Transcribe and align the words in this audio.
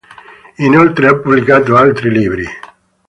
Inoltre 0.55 1.05
ha 1.07 1.19
pubblicato 1.19 1.75
altri 1.75 2.09
libri. 2.09 2.43